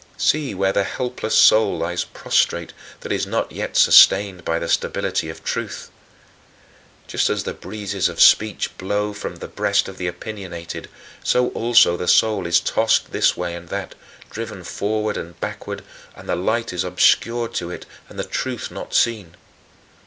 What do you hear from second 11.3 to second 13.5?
also the soul is tossed this